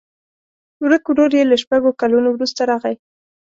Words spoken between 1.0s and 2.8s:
ورور یې له شپږو کلونو وروسته